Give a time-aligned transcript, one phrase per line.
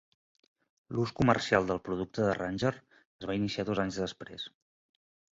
[0.99, 4.47] L'ús comercial del producte de Ranger es va iniciar dos anys després.